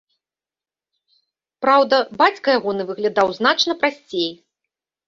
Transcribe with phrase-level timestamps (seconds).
[1.65, 4.31] Праўда, бацька ягоны выглядаў значна прасцей.